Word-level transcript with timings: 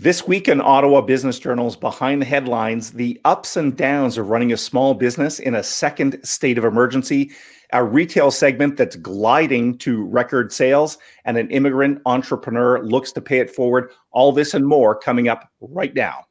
This 0.00 0.28
week 0.28 0.46
in 0.46 0.60
Ottawa 0.60 1.00
Business 1.00 1.40
Journal's 1.40 1.74
Behind 1.74 2.22
the 2.22 2.26
Headlines, 2.26 2.92
the 2.92 3.20
ups 3.24 3.56
and 3.56 3.76
downs 3.76 4.16
of 4.16 4.28
running 4.28 4.52
a 4.52 4.56
small 4.56 4.94
business 4.94 5.40
in 5.40 5.56
a 5.56 5.62
second 5.64 6.20
state 6.22 6.56
of 6.56 6.64
emergency, 6.64 7.32
a 7.72 7.82
retail 7.82 8.30
segment 8.30 8.76
that's 8.76 8.94
gliding 8.94 9.76
to 9.78 10.06
record 10.06 10.52
sales, 10.52 10.98
and 11.24 11.36
an 11.36 11.50
immigrant 11.50 12.00
entrepreneur 12.06 12.80
looks 12.84 13.10
to 13.10 13.20
pay 13.20 13.40
it 13.40 13.50
forward. 13.50 13.90
All 14.12 14.30
this 14.30 14.54
and 14.54 14.68
more 14.68 14.94
coming 14.94 15.26
up 15.26 15.50
right 15.60 15.92
now. 15.92 16.26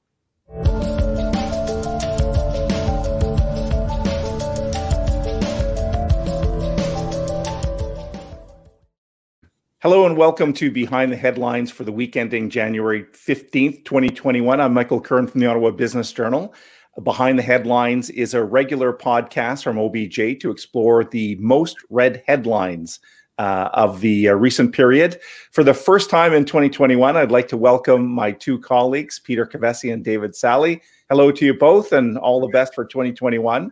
Hello 9.84 10.08
and 10.08 10.18
welcome 10.18 10.54
to 10.54 10.72
Behind 10.72 11.12
the 11.12 11.16
Headlines 11.16 11.70
for 11.70 11.84
the 11.84 11.92
week 11.92 12.18
ending 12.18 12.50
January 12.50 13.04
15th, 13.14 13.86
2021. 13.86 14.60
I'm 14.60 14.74
Michael 14.74 15.00
Curran 15.00 15.28
from 15.28 15.40
the 15.40 15.46
Ottawa 15.46 15.70
Business 15.70 16.12
Journal. 16.12 16.56
Behind 17.04 17.38
the 17.38 17.44
Headlines 17.44 18.10
is 18.10 18.34
a 18.34 18.44
regular 18.44 18.92
podcast 18.92 19.64
from 19.64 19.78
OBJ 19.78 20.40
to 20.42 20.50
explore 20.50 21.04
the 21.04 21.36
most 21.36 21.78
read 21.92 22.24
headlines 22.26 23.00
uh, 23.38 23.70
of 23.74 24.02
the 24.02 24.30
uh, 24.30 24.34
recent 24.34 24.74
period. 24.74 25.20
For 25.52 25.64
the 25.64 25.76
first 25.76 26.10
time 26.10 26.34
in 26.34 26.44
2021, 26.44 27.16
I'd 27.16 27.30
like 27.30 27.48
to 27.50 27.58
welcome 27.58 28.04
my 28.08 28.32
two 28.32 28.58
colleagues, 28.58 29.20
Peter 29.20 29.46
Kovessy 29.46 29.94
and 29.94 30.04
David 30.04 30.36
Sali. 30.36 30.82
Hello 31.08 31.32
to 31.32 31.46
you 31.46 31.54
both 31.54 31.92
and 31.92 32.18
all 32.18 32.42
the 32.42 32.48
best 32.48 32.74
for 32.74 32.84
2021. 32.84 33.72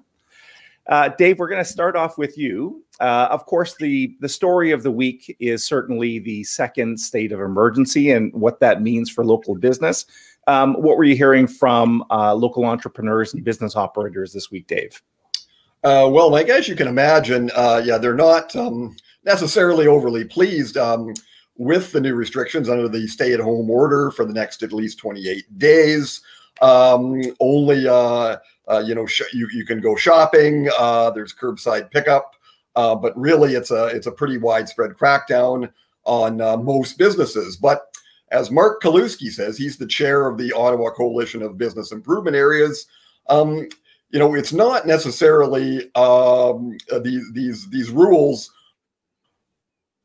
Uh, 0.88 1.10
Dave, 1.18 1.40
we're 1.40 1.48
going 1.48 1.64
to 1.64 1.70
start 1.70 1.96
off 1.96 2.18
with 2.18 2.38
you. 2.38 2.84
Uh, 3.00 3.28
of 3.32 3.46
course, 3.46 3.76
the 3.76 4.16
the 4.20 4.30
story 4.30 4.72
of 4.72 4.84
the 4.84 4.92
week 4.92 5.36
is 5.40 5.66
certainly 5.66 6.20
the 6.20 6.44
second 6.44 7.00
state 7.00 7.32
of 7.32 7.40
emergency 7.40 8.12
and 8.12 8.32
what 8.34 8.60
that 8.60 8.82
means 8.82 9.10
for 9.10 9.26
local 9.26 9.56
business. 9.56 10.06
Um, 10.48 10.76
what 10.76 10.98
were 10.98 11.04
you 11.04 11.16
hearing 11.16 11.48
from 11.48 12.04
uh, 12.12 12.36
local 12.36 12.66
entrepreneurs 12.66 13.34
and 13.34 13.44
business 13.44 13.76
operators 13.76 14.32
this 14.32 14.52
week, 14.52 14.68
Dave? 14.68 15.02
Uh, 15.84 16.08
well, 16.12 16.30
Mike, 16.30 16.50
as 16.50 16.68
you 16.68 16.76
can 16.76 16.88
imagine, 16.88 17.50
uh, 17.56 17.82
yeah, 17.84 17.98
they're 17.98 18.16
not 18.16 18.56
um, 18.56 18.96
necessarily 19.24 19.88
overly 19.88 20.24
pleased 20.24 20.78
um, 20.78 21.14
with 21.58 21.92
the 21.92 22.02
new 22.02 22.16
restrictions 22.16 22.70
under 22.70 22.88
the 22.88 23.08
stay-at-home 23.08 23.70
order 23.70 24.12
for 24.12 24.26
the 24.26 24.34
next 24.34 24.62
at 24.64 24.74
least 24.74 25.00
28 25.00 25.58
days. 25.58 26.22
Um, 26.62 27.22
only 27.40 27.88
uh, 27.88 28.38
uh, 28.68 28.84
you 28.86 28.96
know, 28.96 29.08
you 29.34 29.48
you 29.54 29.66
can 29.66 29.80
go 29.82 29.96
shopping. 29.96 30.70
Uh, 30.78 31.12
there's 31.12 31.34
curbside 31.34 31.92
pickup, 31.92 32.36
uh, 32.76 32.96
but 32.96 33.18
really, 33.18 33.54
it's 33.54 33.72
a 33.72 33.88
it's 33.88 34.08
a 34.08 34.12
pretty 34.12 34.38
widespread 34.38 34.92
crackdown 34.92 35.72
on 36.06 36.42
uh, 36.42 36.58
most 36.58 36.98
businesses. 36.98 37.58
But 37.58 37.88
as 38.32 38.52
Mark 38.52 38.82
Kaluski 38.82 39.32
says, 39.32 39.58
he's 39.58 39.78
the 39.78 39.88
chair 39.88 40.28
of 40.28 40.38
the 40.38 40.52
Ottawa 40.54 40.90
Coalition 40.92 41.42
of 41.42 41.58
Business 41.58 41.92
Improvement 41.92 42.36
Areas. 42.36 42.88
Um, 43.28 43.68
you 44.10 44.20
know, 44.20 44.36
it's 44.36 44.54
not 44.54 44.88
necessarily 44.88 45.94
um, 45.96 46.78
uh, 46.92 47.00
these 47.00 47.32
these 47.34 47.70
these 47.70 47.92
rules 47.92 48.52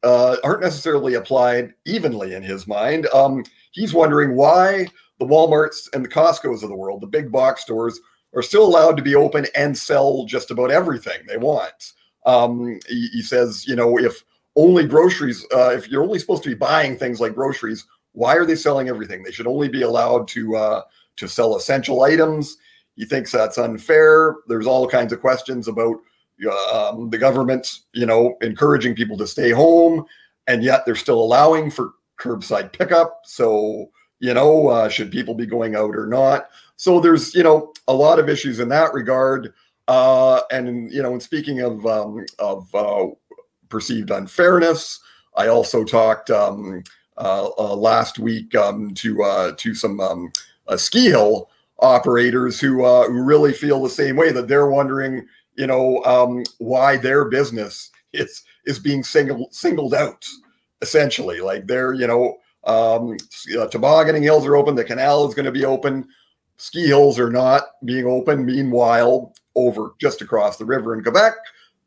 uh, 0.02 0.36
aren't 0.44 0.62
necessarily 0.62 1.14
applied 1.14 1.74
evenly 1.86 2.34
in 2.34 2.42
his 2.42 2.66
mind. 2.66 3.06
Um, 3.14 3.44
he's 3.72 3.94
wondering 3.94 4.34
why 4.34 4.88
the 5.20 5.26
WalMarts 5.26 5.88
and 5.94 6.04
the 6.04 6.08
Costco's 6.08 6.64
of 6.64 6.70
the 6.70 6.76
world, 6.76 7.00
the 7.00 7.06
big 7.06 7.30
box 7.30 7.62
stores, 7.62 8.00
are 8.34 8.42
still 8.42 8.64
allowed 8.64 8.96
to 8.96 9.02
be 9.02 9.14
open 9.14 9.46
and 9.54 9.76
sell 9.76 10.24
just 10.24 10.50
about 10.50 10.70
everything 10.70 11.20
they 11.26 11.36
want. 11.36 11.92
Um, 12.26 12.80
he, 12.88 13.06
he, 13.08 13.22
says, 13.22 13.66
you 13.66 13.76
know, 13.76 13.98
if 13.98 14.24
only 14.56 14.86
groceries, 14.86 15.46
uh, 15.54 15.70
if 15.70 15.88
you're 15.88 16.02
only 16.02 16.18
supposed 16.18 16.42
to 16.44 16.48
be 16.48 16.54
buying 16.54 16.96
things 16.96 17.20
like 17.20 17.34
groceries, 17.34 17.86
why 18.12 18.36
are 18.36 18.44
they 18.44 18.56
selling 18.56 18.88
everything? 18.88 19.22
They 19.22 19.30
should 19.30 19.46
only 19.46 19.68
be 19.68 19.82
allowed 19.82 20.26
to 20.28 20.56
uh, 20.56 20.82
to 21.16 21.28
sell 21.28 21.56
essential 21.56 22.02
items. 22.02 22.56
He 22.96 23.04
thinks 23.04 23.32
that's 23.32 23.58
unfair. 23.58 24.36
There's 24.48 24.66
all 24.66 24.88
kinds 24.88 25.12
of 25.12 25.20
questions 25.20 25.68
about 25.68 25.96
um, 26.72 27.10
the 27.10 27.18
government, 27.18 27.80
you 27.92 28.06
know, 28.06 28.36
encouraging 28.40 28.94
people 28.94 29.16
to 29.18 29.26
stay 29.26 29.50
home, 29.50 30.04
and 30.46 30.62
yet 30.62 30.84
they're 30.84 30.96
still 30.96 31.22
allowing 31.22 31.70
for 31.70 31.92
curbside 32.18 32.72
pickup. 32.72 33.22
So, 33.24 33.90
you 34.20 34.34
know, 34.34 34.68
uh, 34.68 34.88
should 34.88 35.10
people 35.10 35.34
be 35.34 35.46
going 35.46 35.74
out 35.74 35.96
or 35.96 36.06
not? 36.06 36.50
So 36.76 37.00
there's, 37.00 37.34
you 37.34 37.42
know, 37.42 37.72
a 37.88 37.94
lot 37.94 38.18
of 38.18 38.28
issues 38.28 38.60
in 38.60 38.68
that 38.68 38.92
regard. 38.92 39.52
Uh, 39.88 40.42
and 40.52 40.92
you 40.92 41.02
know, 41.02 41.12
and 41.12 41.22
speaking 41.22 41.60
of 41.60 41.84
um, 41.84 42.24
of 42.38 42.72
uh, 42.74 43.06
perceived 43.68 44.10
unfairness, 44.10 45.00
I 45.36 45.48
also 45.48 45.82
talked 45.82 46.30
um, 46.30 46.84
uh, 47.16 47.48
uh 47.58 47.74
last 47.74 48.18
week 48.18 48.54
um, 48.54 48.94
to 48.94 49.22
uh, 49.24 49.52
to 49.56 49.74
some 49.74 49.98
um, 49.98 50.30
ski 50.76 51.06
hill 51.06 51.50
operators 51.80 52.60
who 52.60 52.84
who 52.84 53.22
really 53.22 53.52
feel 53.52 53.82
the 53.82 53.90
same 53.90 54.14
way 54.14 54.30
that 54.30 54.46
they're 54.46 54.70
wondering, 54.70 55.26
you 55.56 55.66
know, 55.66 56.04
um, 56.04 56.44
why 56.58 56.96
their 56.96 57.24
business 57.24 57.90
is 58.12 58.44
is 58.66 58.78
being 58.78 59.02
singled 59.02 59.52
singled 59.52 59.94
out 59.94 60.24
essentially. 60.82 61.40
Like 61.40 61.66
they're, 61.66 61.94
you 61.94 62.06
know, 62.06 62.38
um, 62.64 63.16
tobogganing 63.70 64.22
hills 64.22 64.46
are 64.46 64.56
open, 64.56 64.74
the 64.74 64.84
canal 64.84 65.26
is 65.28 65.34
going 65.34 65.46
to 65.46 65.52
be 65.52 65.64
open 65.64 66.06
ski 66.60 66.86
hills 66.86 67.18
are 67.18 67.30
not 67.30 67.62
being 67.86 68.04
open. 68.04 68.44
Meanwhile, 68.44 69.32
over 69.54 69.94
just 69.98 70.20
across 70.20 70.58
the 70.58 70.64
river 70.64 70.94
in 70.94 71.02
Quebec, 71.02 71.32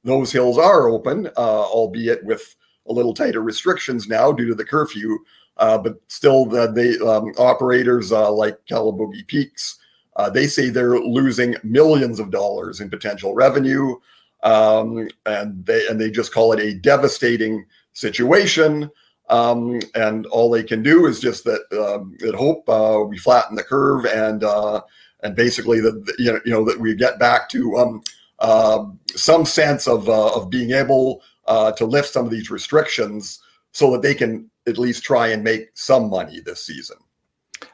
those 0.03 0.31
hills 0.31 0.57
are 0.57 0.87
open, 0.87 1.27
uh, 1.37 1.63
albeit 1.65 2.25
with 2.25 2.55
a 2.87 2.91
little 2.93 3.13
tighter 3.13 3.41
restrictions 3.41 4.07
now 4.07 4.31
due 4.31 4.47
to 4.47 4.55
the 4.55 4.65
curfew. 4.65 5.19
Uh, 5.57 5.77
but 5.77 6.01
still, 6.07 6.45
the 6.45 6.71
they, 6.71 6.97
um, 7.07 7.31
operators 7.37 8.11
uh, 8.11 8.31
like 8.31 8.57
Calabogie 8.65 9.27
Peaks, 9.27 9.77
uh, 10.15 10.27
they 10.27 10.47
say 10.47 10.69
they're 10.69 10.97
losing 10.97 11.55
millions 11.63 12.19
of 12.19 12.31
dollars 12.31 12.81
in 12.81 12.89
potential 12.89 13.35
revenue, 13.35 13.95
um, 14.41 15.07
and 15.27 15.63
they 15.67 15.85
and 15.87 16.01
they 16.01 16.09
just 16.09 16.33
call 16.33 16.51
it 16.51 16.59
a 16.59 16.73
devastating 16.79 17.63
situation. 17.93 18.89
Um, 19.29 19.79
and 19.95 20.25
all 20.27 20.49
they 20.49 20.63
can 20.63 20.83
do 20.83 21.05
is 21.05 21.19
just 21.19 21.43
that 21.45 21.61
um, 21.71 22.15
that 22.19 22.35
hope 22.35 22.67
uh, 22.67 23.03
we 23.07 23.17
flatten 23.17 23.55
the 23.55 23.63
curve 23.63 24.05
and 24.05 24.43
uh, 24.43 24.81
and 25.23 25.35
basically 25.35 25.79
that 25.79 26.15
you 26.19 26.31
know 26.31 26.39
you 26.45 26.51
know 26.51 26.65
that 26.65 26.79
we 26.79 26.93
get 26.93 27.19
back 27.19 27.49
to 27.49 27.77
um, 27.77 28.03
uh, 28.39 28.85
some 29.15 29.45
sense 29.45 29.87
of 29.87 30.09
uh, 30.09 30.33
of 30.35 30.49
being 30.49 30.71
able 30.71 31.21
uh, 31.47 31.71
to 31.73 31.85
lift 31.85 32.09
some 32.09 32.25
of 32.25 32.31
these 32.31 32.51
restrictions 32.51 33.39
so 33.71 33.91
that 33.91 34.01
they 34.01 34.13
can 34.13 34.49
at 34.67 34.77
least 34.77 35.03
try 35.03 35.27
and 35.27 35.43
make 35.43 35.69
some 35.73 36.09
money 36.09 36.39
this 36.41 36.65
season. 36.65 36.97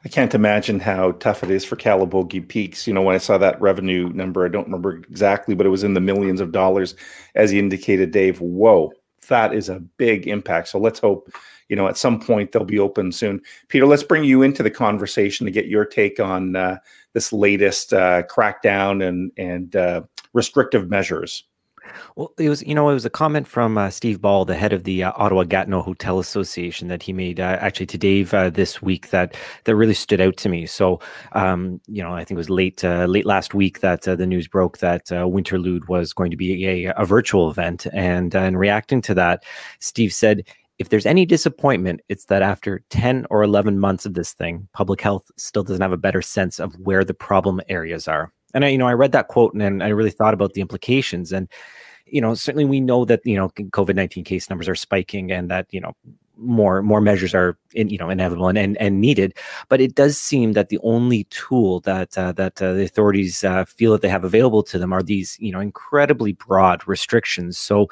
I 0.06 0.10
can't 0.10 0.36
imagine 0.36 0.80
how 0.80 1.14
tough 1.14 1.44
it 1.44 1.50
is 1.50 1.66
for 1.66 1.76
Calabogie 1.76 2.48
Peaks. 2.48 2.88
You 2.88 2.94
know, 2.94 3.02
when 3.02 3.16
I 3.16 3.20
saw 3.20 3.38
that 3.38 3.60
revenue 3.60 4.10
number, 4.14 4.46
I 4.46 4.50
don't 4.50 4.66
remember 4.66 4.98
exactly, 4.98 5.56
but 5.56 5.66
it 5.66 5.70
was 5.70 5.84
in 5.84 5.94
the 5.94 6.00
millions 6.00 6.40
of 6.40 6.52
dollars, 6.52 6.96
as 7.36 7.52
you 7.52 7.60
indicated, 7.60 8.12
Dave. 8.12 8.40
Whoa, 8.40 8.94
that 9.30 9.54
is 9.54 9.70
a 9.70 9.80
big 9.80 10.28
impact. 10.28 10.68
So 10.68 10.80
let's 10.80 11.00
hope, 11.00 11.32
you 11.70 11.76
know, 11.76 11.88
at 11.88 11.98
some 11.98 12.20
point 12.20 12.52
they'll 12.52 12.66
be 12.66 12.80
open 12.80 13.12
soon. 13.12 13.42
Peter, 13.70 13.86
let's 13.86 14.04
bring 14.04 14.24
you 14.24 14.42
into 14.42 14.62
the 14.62 14.70
conversation 14.70 15.46
to 15.46 15.52
get 15.52 15.68
your 15.68 15.86
take 15.86 16.20
on 16.20 16.56
uh, 16.56 16.78
this 17.14 17.32
latest 17.34 17.94
uh, 17.94 18.24
crackdown 18.24 19.08
and 19.08 19.32
and 19.38 19.76
uh, 19.76 20.02
restrictive 20.34 20.90
measures. 20.90 21.46
Well, 22.16 22.32
it 22.38 22.50
was, 22.50 22.62
you 22.64 22.76
know, 22.76 22.90
it 22.90 22.94
was 22.94 23.06
a 23.06 23.10
comment 23.10 23.48
from 23.48 23.78
uh, 23.78 23.90
Steve 23.90 24.22
Ball, 24.22 24.46
the 24.46 24.56
head 24.56 24.74
of 24.74 24.84
the 24.84 25.04
uh, 25.04 25.12
Ottawa 25.16 25.44
Gatineau 25.44 25.82
Hotel 25.82 26.20
Association, 26.20 26.88
that 26.88 27.04
he 27.04 27.14
made 27.14 27.40
uh, 27.40 27.58
actually 27.60 27.86
to 27.88 27.98
Dave 27.98 28.34
uh, 28.34 28.50
this 28.50 28.82
week 28.82 29.10
that 29.10 29.36
that 29.66 29.76
really 29.76 29.94
stood 29.94 30.22
out 30.22 30.38
to 30.38 30.50
me. 30.50 30.66
So, 30.66 31.00
um, 31.34 31.82
you 31.88 32.04
know, 32.04 32.14
I 32.14 32.24
think 32.24 32.32
it 32.32 32.38
was 32.38 32.50
late 32.50 32.84
uh, 32.84 33.06
late 33.06 33.26
last 33.26 33.54
week 33.54 33.80
that 33.82 34.08
uh, 34.08 34.16
the 34.16 34.28
news 34.28 34.48
broke 34.48 34.80
that 34.80 35.08
Winterlude 35.08 35.88
was 35.88 36.14
going 36.14 36.32
to 36.32 36.38
be 36.38 36.66
a, 36.66 36.94
a 36.96 37.06
virtual 37.06 37.50
event, 37.50 37.88
and 37.94 38.34
in 38.36 38.58
reacting 38.58 39.02
to 39.04 39.14
that, 39.16 39.44
Steve 39.80 40.14
said. 40.14 40.44
If 40.80 40.88
there's 40.88 41.06
any 41.06 41.26
disappointment, 41.26 42.00
it's 42.08 42.24
that 42.28 42.42
after 42.42 42.82
10 42.90 43.28
or 43.30 43.44
11 43.44 43.82
months 43.82 44.06
of 44.06 44.14
this 44.14 44.32
thing, 44.32 44.66
public 44.72 45.02
health 45.02 45.30
still 45.36 45.62
doesn't 45.62 45.82
have 45.82 45.92
a 45.92 45.98
better 45.98 46.22
sense 46.22 46.58
of 46.58 46.74
where 46.80 47.04
the 47.04 47.14
problem 47.14 47.60
areas 47.68 48.08
are. 48.08 48.32
And 48.54 48.66
I, 48.66 48.70
you 48.70 48.78
know, 48.78 48.88
I 48.88 48.94
read 48.94 49.12
that 49.12 49.28
quote 49.28 49.54
and, 49.54 49.62
and 49.62 49.84
I 49.84 49.90
really 49.90 50.10
thought 50.10 50.34
about 50.34 50.54
the 50.54 50.62
implications. 50.62 51.32
And 51.32 51.48
you 52.12 52.22
know, 52.22 52.34
certainly 52.34 52.66
we 52.66 52.80
know 52.80 53.06
that 53.06 53.22
you 53.26 53.36
know 53.36 53.50
COVID 53.50 53.96
nineteen 53.96 54.24
case 54.24 54.50
numbers 54.50 54.68
are 54.68 54.76
spiking, 54.76 55.32
and 55.32 55.50
that 55.50 55.68
you 55.72 55.82
know 55.82 55.94
more 56.38 56.82
more 56.82 57.02
measures 57.02 57.34
are 57.34 57.58
you 57.74 57.98
know 57.98 58.10
inevitable 58.10 58.48
and, 58.48 58.58
and, 58.58 58.78
and 58.78 59.00
needed 59.02 59.34
but 59.68 59.82
it 59.82 59.96
does 59.96 60.18
seem 60.18 60.54
that 60.54 60.70
the 60.70 60.80
only 60.84 61.26
tool 61.26 61.80
that 61.82 62.18
uh, 62.18 62.32
that 62.32 62.62
uh, 62.62 62.74
the 62.74 62.84
authorities 62.84 63.44
uh, 63.44 63.66
feel 63.66 63.92
that 63.92 64.02
they 64.02 64.10
have 64.10 64.24
available 64.24 64.64
to 64.64 64.78
them 64.78 64.94
are 64.94 65.04
these 65.04 65.38
you 65.40 65.52
know 65.52 65.60
incredibly 65.60 66.34
broad 66.34 66.88
restrictions. 66.88 67.58
So 67.58 67.90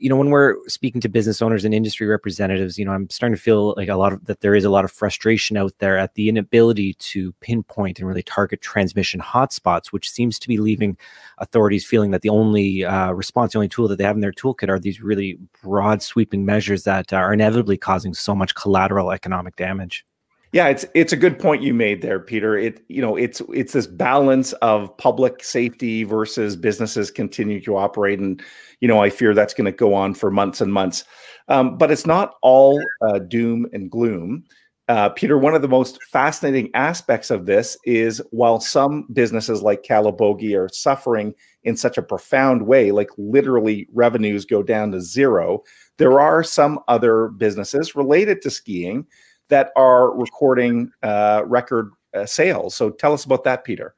you 0.00 0.08
know 0.08 0.16
when 0.16 0.30
we're 0.30 0.56
speaking 0.68 1.00
to 1.00 1.08
business 1.08 1.42
owners 1.42 1.64
and 1.64 1.74
industry 1.74 2.06
representatives 2.06 2.78
you 2.78 2.84
know 2.84 2.92
i'm 2.92 3.08
starting 3.10 3.34
to 3.34 3.40
feel 3.40 3.74
like 3.76 3.88
a 3.88 3.96
lot 3.96 4.12
of 4.12 4.24
that 4.26 4.40
there 4.40 4.54
is 4.54 4.64
a 4.64 4.70
lot 4.70 4.84
of 4.84 4.92
frustration 4.92 5.56
out 5.56 5.72
there 5.78 5.98
at 5.98 6.14
the 6.14 6.28
inability 6.28 6.94
to 6.94 7.32
pinpoint 7.40 7.98
and 7.98 8.08
really 8.08 8.22
target 8.22 8.60
transmission 8.60 9.20
hotspots 9.20 9.88
which 9.88 10.10
seems 10.10 10.38
to 10.38 10.48
be 10.48 10.58
leaving 10.58 10.96
authorities 11.38 11.86
feeling 11.86 12.10
that 12.10 12.22
the 12.22 12.28
only 12.28 12.84
uh, 12.84 13.10
response 13.12 13.52
the 13.52 13.58
only 13.58 13.68
tool 13.68 13.88
that 13.88 13.98
they 13.98 14.04
have 14.04 14.16
in 14.16 14.20
their 14.20 14.32
toolkit 14.32 14.68
are 14.68 14.78
these 14.78 15.00
really 15.00 15.38
broad 15.62 16.02
sweeping 16.02 16.44
measures 16.44 16.84
that 16.84 17.12
are 17.12 17.32
inevitably 17.32 17.76
causing 17.76 18.14
so 18.14 18.34
much 18.34 18.54
collateral 18.54 19.10
economic 19.18 19.56
damage. 19.56 20.04
Yeah, 20.52 20.68
it's 20.68 20.86
it's 20.94 21.12
a 21.12 21.16
good 21.16 21.38
point 21.38 21.62
you 21.62 21.74
made 21.74 22.00
there, 22.00 22.18
Peter. 22.18 22.56
It 22.56 22.82
you 22.88 23.02
know 23.02 23.16
it's 23.16 23.42
it's 23.52 23.74
this 23.74 23.86
balance 23.86 24.54
of 24.54 24.96
public 24.96 25.44
safety 25.44 26.04
versus 26.04 26.56
businesses 26.56 27.10
continue 27.10 27.60
to 27.62 27.76
operate, 27.76 28.18
and 28.18 28.42
you 28.80 28.88
know 28.88 29.02
I 29.02 29.10
fear 29.10 29.34
that's 29.34 29.52
going 29.52 29.66
to 29.66 29.72
go 29.72 29.92
on 29.92 30.14
for 30.14 30.30
months 30.30 30.62
and 30.62 30.72
months. 30.72 31.04
Um, 31.48 31.76
but 31.76 31.90
it's 31.90 32.06
not 32.06 32.36
all 32.40 32.82
uh, 33.02 33.18
doom 33.18 33.66
and 33.74 33.90
gloom. 33.90 34.44
Uh, 34.88 35.10
Peter, 35.10 35.36
one 35.36 35.54
of 35.54 35.60
the 35.60 35.68
most 35.68 36.02
fascinating 36.04 36.70
aspects 36.72 37.30
of 37.30 37.44
this 37.44 37.76
is 37.84 38.22
while 38.30 38.58
some 38.58 39.06
businesses 39.12 39.60
like 39.60 39.82
Calabogie 39.82 40.58
are 40.58 40.70
suffering 40.70 41.34
in 41.64 41.76
such 41.76 41.98
a 41.98 42.02
profound 42.02 42.66
way, 42.66 42.90
like 42.90 43.10
literally 43.18 43.86
revenues 43.92 44.46
go 44.46 44.62
down 44.62 44.90
to 44.92 45.00
zero, 45.00 45.62
there 45.98 46.20
are 46.20 46.42
some 46.42 46.78
other 46.88 47.28
businesses 47.28 47.94
related 47.94 48.40
to 48.40 48.50
skiing 48.50 49.06
that 49.48 49.72
are 49.76 50.16
recording 50.16 50.90
uh, 51.02 51.42
record 51.44 51.90
uh, 52.14 52.24
sales. 52.24 52.74
So 52.74 52.88
tell 52.88 53.12
us 53.12 53.26
about 53.26 53.44
that, 53.44 53.64
Peter. 53.64 53.94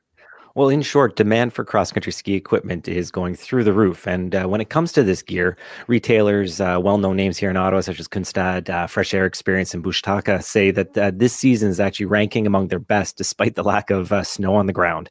Well, 0.57 0.69
in 0.69 0.83
short, 0.83 1.15
demand 1.15 1.53
for 1.53 1.65
cross 1.65 1.93
country 1.93 2.11
ski 2.11 2.35
equipment 2.35 2.89
is 2.89 3.13
going 3.13 3.37
through 3.37 3.63
the 3.63 3.73
roof. 3.73 4.09
And 4.09 4.35
uh, 4.35 4.47
when 4.47 4.61
it 4.61 4.69
comes 4.69 4.91
to 4.93 5.05
this 5.05 5.23
gear, 5.23 5.57
retailers, 5.87 6.61
uh, 6.61 6.81
well 6.83 6.99
known 6.99 7.17
names 7.17 7.39
here 7.39 7.51
in 7.51 7.57
Ottawa, 7.57 7.83
such 7.83 8.01
as 8.01 8.09
Kunstadt, 8.09 8.69
uh, 8.69 8.89
Fresh 8.89 9.15
Air 9.15 9.27
Experience, 9.27 9.75
and 9.75 9.85
Bushtukah, 9.85 10.43
say 10.43 10.73
that 10.73 10.99
uh, 10.99 11.13
this 11.15 11.33
season 11.33 11.71
is 11.71 11.79
actually 11.79 12.07
ranking 12.07 12.49
among 12.49 12.67
their 12.67 12.81
best 12.81 13.17
despite 13.17 13.55
the 13.55 13.63
lack 13.63 13.91
of 13.91 14.11
uh, 14.13 14.25
snow 14.25 14.57
on 14.57 14.67
the 14.67 14.73
ground. 14.73 15.09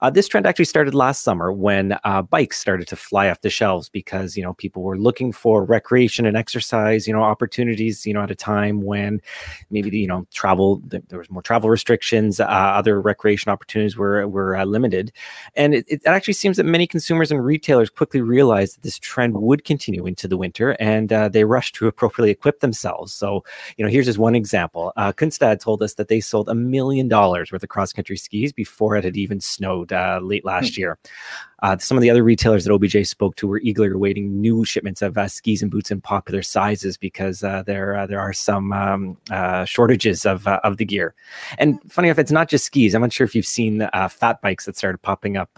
Uh, 0.00 0.08
this 0.08 0.26
trend 0.26 0.46
actually 0.46 0.64
started 0.64 0.94
last 0.94 1.22
summer 1.22 1.52
when 1.52 1.94
bikes 2.30 2.58
started 2.58 2.88
to 2.88 2.96
fly 2.96 3.28
off 3.28 3.42
the 3.42 3.50
shelves 3.50 3.90
because, 3.90 4.38
you 4.38 4.42
know, 4.42 4.54
people 4.54 4.82
were 4.82 4.96
looking 4.96 5.32
for 5.32 5.64
recreation 5.64 6.24
and 6.24 6.34
exercise, 6.36 7.06
you 7.06 7.12
know, 7.12 7.22
opportunities, 7.22 8.06
you 8.06 8.14
know, 8.14 8.22
at 8.22 8.30
a 8.30 8.34
time 8.34 8.80
when 8.80 9.20
maybe, 9.70 9.98
you 9.98 10.06
know, 10.06 10.26
travel, 10.32 10.80
there 10.86 11.18
was 11.18 11.30
more 11.30 11.42
travel 11.42 11.68
restrictions, 11.68 12.40
other 12.40 13.02
recreation 13.02 13.52
opportunities 13.52 13.94
were, 13.94 14.26
were 14.26 14.64
limited 14.64 14.77
limited. 14.78 15.12
And 15.56 15.74
it, 15.74 15.84
it, 15.88 16.00
actually 16.06 16.34
seems 16.34 16.56
that 16.56 16.64
many 16.64 16.86
consumers 16.86 17.30
and 17.30 17.44
retailers 17.44 17.90
quickly 17.90 18.20
realized 18.20 18.76
that 18.76 18.82
this 18.82 18.98
trend 18.98 19.34
would 19.34 19.64
continue 19.64 20.06
into 20.06 20.28
the 20.28 20.36
winter 20.36 20.76
and 20.78 21.12
uh, 21.12 21.28
they 21.28 21.44
rushed 21.44 21.74
to 21.76 21.88
appropriately 21.88 22.30
equip 22.30 22.60
themselves. 22.60 23.12
So, 23.12 23.44
you 23.76 23.84
know, 23.84 23.90
here's 23.90 24.06
just 24.06 24.18
one 24.18 24.34
example. 24.34 24.92
Uh, 24.96 25.12
Kunstadt 25.12 25.60
told 25.60 25.82
us 25.82 25.94
that 25.94 26.08
they 26.08 26.20
sold 26.20 26.48
a 26.48 26.54
million 26.54 27.08
dollars 27.08 27.50
worth 27.50 27.62
of 27.62 27.68
cross 27.68 27.92
country 27.92 28.16
skis 28.16 28.52
before 28.52 28.96
it 28.96 29.04
had 29.04 29.16
even 29.16 29.40
snowed 29.40 29.92
uh, 29.92 30.20
late 30.22 30.44
last 30.44 30.72
mm-hmm. 30.72 30.80
year. 30.80 30.98
Uh, 31.60 31.76
some 31.78 31.98
of 31.98 32.02
the 32.02 32.10
other 32.10 32.22
retailers 32.22 32.64
that 32.64 32.72
OBJ 32.72 33.06
spoke 33.06 33.34
to 33.36 33.48
were 33.48 33.58
eagerly 33.60 33.90
awaiting 33.90 34.40
new 34.40 34.64
shipments 34.64 35.02
of 35.02 35.18
uh, 35.18 35.26
skis 35.26 35.60
and 35.60 35.70
boots 35.70 35.90
in 35.90 36.00
popular 36.00 36.40
sizes 36.42 36.96
because 36.96 37.42
uh, 37.42 37.62
there 37.64 37.96
uh, 37.96 38.06
there 38.06 38.20
are 38.20 38.32
some 38.32 38.72
um, 38.72 39.16
uh, 39.30 39.64
shortages 39.64 40.24
of 40.24 40.46
uh, 40.46 40.60
of 40.62 40.76
the 40.76 40.84
gear. 40.84 41.14
And 41.58 41.80
funny 41.90 42.08
enough, 42.08 42.18
it's 42.18 42.30
not 42.30 42.48
just 42.48 42.64
skis. 42.64 42.94
I'm 42.94 43.02
not 43.02 43.12
sure 43.12 43.24
if 43.24 43.34
you've 43.34 43.46
seen 43.46 43.88
fat 44.10 44.40
bikes 44.40 44.66
that 44.66 44.76
started 44.76 44.98
popping 44.98 45.36
up 45.36 45.50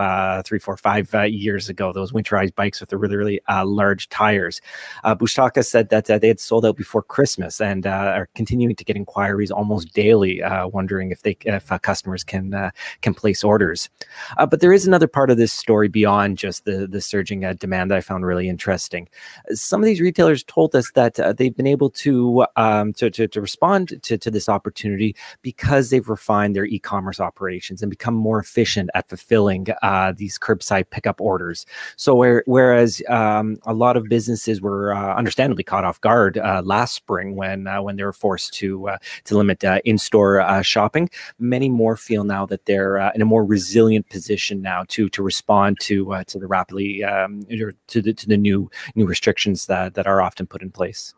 three, 0.46 0.58
four, 0.58 0.76
five 0.76 1.12
years 1.30 1.68
ago. 1.68 1.92
Those 1.92 2.12
winterized 2.12 2.54
bikes 2.54 2.80
with 2.80 2.88
the 2.88 2.96
really 2.96 3.16
really 3.16 3.40
large 3.64 4.08
tires. 4.08 4.60
Uh, 5.04 5.16
said 5.60 5.90
that 5.90 6.06
they 6.06 6.28
had 6.28 6.40
sold 6.40 6.64
out 6.64 6.76
before 6.76 7.02
Christmas 7.02 7.60
and 7.60 7.86
are 7.86 8.28
continuing 8.34 8.74
to 8.74 8.84
get 8.84 8.96
inquiries 8.96 9.50
almost 9.50 9.92
daily, 9.92 10.40
wondering 10.72 11.10
if 11.10 11.22
they 11.22 11.36
if 11.44 11.70
customers 11.82 12.24
can 12.24 12.70
can 13.02 13.14
place 13.14 13.44
orders. 13.44 13.90
but 14.38 14.60
there 14.60 14.72
is 14.72 14.86
another 14.86 15.06
part 15.06 15.30
of 15.30 15.36
this 15.36 15.52
story 15.52 15.89
beyond 15.90 16.38
just 16.38 16.64
the 16.64 16.86
the 16.86 17.00
surging 17.00 17.44
uh, 17.44 17.54
demand 17.54 17.90
that 17.90 17.98
I 17.98 18.00
found 18.00 18.26
really 18.26 18.48
interesting. 18.48 19.08
Some 19.52 19.80
of 19.80 19.86
these 19.86 20.00
retailers 20.00 20.44
told 20.44 20.74
us 20.74 20.90
that 20.92 21.18
uh, 21.18 21.32
they've 21.32 21.56
been 21.56 21.66
able 21.66 21.90
to, 21.90 22.46
um, 22.56 22.92
to, 22.94 23.10
to 23.10 23.28
to 23.28 23.40
respond 23.40 24.02
to 24.02 24.18
to 24.18 24.30
this 24.30 24.48
opportunity 24.48 25.16
because 25.42 25.90
they've 25.90 26.08
refined 26.08 26.54
their 26.54 26.66
e-commerce 26.66 27.20
operations 27.20 27.82
and 27.82 27.90
become 27.90 28.14
more 28.14 28.38
efficient 28.38 28.90
at 28.94 29.08
fulfilling 29.08 29.66
uh, 29.82 30.12
these 30.16 30.38
curbside 30.38 30.90
pickup 30.90 31.20
orders. 31.20 31.66
So 31.96 32.14
where, 32.14 32.42
whereas 32.46 33.02
um, 33.08 33.58
a 33.64 33.74
lot 33.74 33.96
of 33.96 34.04
businesses 34.04 34.60
were 34.60 34.94
uh, 34.94 35.14
understandably 35.14 35.64
caught 35.64 35.84
off 35.84 36.00
guard 36.00 36.38
uh, 36.38 36.62
last 36.64 36.94
spring 36.94 37.36
when 37.36 37.66
uh, 37.66 37.82
when 37.82 37.96
they 37.96 38.04
were 38.04 38.12
forced 38.12 38.54
to 38.54 38.88
to 39.24 39.36
limit 39.36 39.64
in-store 39.84 40.62
shopping, 40.62 41.10
many 41.38 41.68
more 41.68 41.96
feel 41.96 42.24
now 42.24 42.46
that 42.46 42.64
they're 42.66 42.98
in 43.14 43.22
a 43.22 43.24
more 43.24 43.44
resilient 43.44 44.08
position 44.08 44.62
now 44.62 44.84
to 44.88 45.08
to 45.08 45.22
respond 45.22 45.79
to 45.80 46.12
uh, 46.12 46.24
to 46.24 46.38
the 46.38 46.46
rapidly 46.46 47.04
um, 47.04 47.42
to 47.88 48.02
the 48.02 48.12
to 48.12 48.28
the 48.28 48.36
new 48.36 48.70
new 48.94 49.06
restrictions 49.06 49.66
that 49.66 49.94
that 49.94 50.06
are 50.06 50.20
often 50.22 50.46
put 50.46 50.62
in 50.62 50.70
place. 50.70 51.14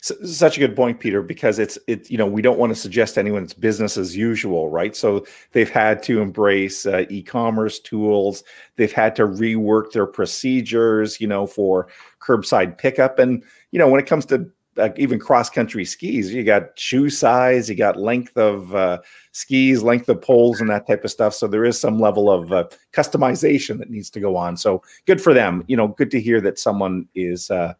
So, 0.00 0.14
such 0.24 0.56
a 0.56 0.60
good 0.60 0.76
point, 0.76 1.00
Peter, 1.00 1.22
because 1.22 1.58
it's 1.58 1.78
it 1.86 2.10
you 2.10 2.16
know 2.16 2.26
we 2.26 2.42
don't 2.42 2.58
want 2.58 2.70
to 2.70 2.78
suggest 2.78 3.18
anyone's 3.18 3.52
business 3.52 3.96
as 3.96 4.16
usual, 4.16 4.68
right? 4.68 4.94
So 4.94 5.26
they've 5.52 5.70
had 5.70 6.02
to 6.04 6.20
embrace 6.20 6.86
uh, 6.86 7.04
e-commerce 7.10 7.78
tools. 7.78 8.44
They've 8.76 8.92
had 8.92 9.16
to 9.16 9.26
rework 9.26 9.92
their 9.92 10.06
procedures, 10.06 11.20
you 11.20 11.26
know, 11.26 11.46
for 11.46 11.88
curbside 12.20 12.78
pickup. 12.78 13.18
And 13.18 13.42
you 13.70 13.78
know, 13.78 13.88
when 13.88 14.00
it 14.00 14.06
comes 14.06 14.24
to 14.26 14.48
uh, 14.78 14.90
even 14.96 15.18
cross 15.18 15.50
country 15.50 15.84
skis, 15.84 16.32
you 16.32 16.44
got 16.44 16.78
shoe 16.78 17.10
size, 17.10 17.68
you 17.68 17.74
got 17.74 17.96
length 17.96 18.36
of 18.36 18.74
uh, 18.74 18.98
skis, 19.32 19.82
length 19.82 20.08
of 20.08 20.20
poles, 20.20 20.60
and 20.60 20.70
that 20.70 20.86
type 20.86 21.04
of 21.04 21.10
stuff. 21.10 21.34
So 21.34 21.46
there 21.46 21.64
is 21.64 21.78
some 21.78 21.98
level 21.98 22.30
of 22.30 22.52
uh, 22.52 22.68
customization 22.92 23.78
that 23.78 23.90
needs 23.90 24.10
to 24.10 24.20
go 24.20 24.36
on. 24.36 24.56
So 24.56 24.82
good 25.06 25.20
for 25.20 25.34
them. 25.34 25.64
You 25.66 25.76
know, 25.76 25.88
good 25.88 26.10
to 26.12 26.20
hear 26.20 26.40
that 26.40 26.58
someone 26.58 27.06
is 27.14 27.50
uh, 27.50 27.74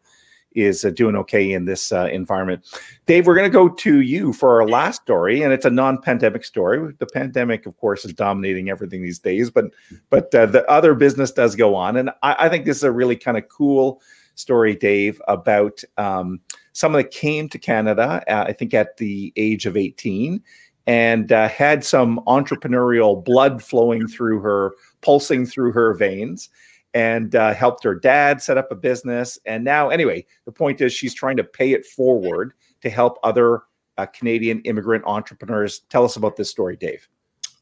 is 0.55 0.85
uh, 0.85 0.91
doing 0.91 1.15
okay 1.15 1.51
in 1.51 1.65
this 1.65 1.91
uh, 1.91 2.07
environment. 2.11 2.63
Dave, 3.05 3.25
we're 3.25 3.35
going 3.35 3.49
to 3.49 3.53
go 3.53 3.69
to 3.69 4.01
you 4.01 4.33
for 4.33 4.61
our 4.61 4.67
last 4.67 5.01
story, 5.01 5.41
and 5.41 5.51
it's 5.51 5.65
a 5.65 5.69
non-pandemic 5.69 6.45
story. 6.45 6.93
The 6.99 7.07
pandemic, 7.07 7.65
of 7.65 7.75
course, 7.77 8.05
is 8.05 8.13
dominating 8.13 8.69
everything 8.69 9.01
these 9.01 9.19
days, 9.19 9.49
but 9.49 9.65
but 10.09 10.33
uh, 10.35 10.45
the 10.45 10.69
other 10.69 10.93
business 10.93 11.31
does 11.31 11.55
go 11.55 11.75
on, 11.75 11.97
and 11.97 12.11
I, 12.21 12.35
I 12.45 12.49
think 12.49 12.65
this 12.65 12.77
is 12.77 12.83
a 12.83 12.91
really 12.91 13.15
kind 13.15 13.37
of 13.37 13.47
cool 13.49 14.01
story, 14.35 14.75
Dave, 14.75 15.21
about 15.27 15.83
um, 15.97 16.39
someone 16.73 17.01
that 17.03 17.11
came 17.11 17.49
to 17.49 17.59
Canada, 17.59 18.23
uh, 18.27 18.45
I 18.47 18.53
think 18.53 18.73
at 18.73 18.97
the 18.97 19.33
age 19.35 19.65
of 19.65 19.77
18, 19.77 20.41
and 20.85 21.31
uh, 21.31 21.47
had 21.47 21.83
some 21.83 22.19
entrepreneurial 22.27 23.23
blood 23.23 23.63
flowing 23.63 24.07
through 24.07 24.41
her, 24.41 24.73
pulsing 25.01 25.45
through 25.45 25.71
her 25.71 25.93
veins, 25.93 26.49
and 26.93 27.35
uh, 27.35 27.53
helped 27.53 27.83
her 27.83 27.95
dad 27.95 28.41
set 28.41 28.57
up 28.57 28.71
a 28.71 28.75
business. 28.75 29.39
And 29.45 29.63
now, 29.63 29.89
anyway, 29.89 30.25
the 30.45 30.51
point 30.51 30.81
is 30.81 30.93
she's 30.93 31.13
trying 31.13 31.37
to 31.37 31.43
pay 31.43 31.71
it 31.71 31.85
forward 31.85 32.53
to 32.81 32.89
help 32.89 33.17
other 33.23 33.63
uh, 33.97 34.05
Canadian 34.07 34.61
immigrant 34.61 35.03
entrepreneurs. 35.05 35.79
Tell 35.89 36.03
us 36.03 36.15
about 36.15 36.35
this 36.35 36.49
story, 36.49 36.75
Dave. 36.75 37.07